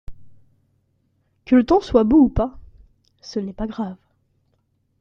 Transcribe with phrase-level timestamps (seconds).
[1.45, 2.57] Que le temps soit beau ou pas
[3.21, 3.97] ce n’est pas grave.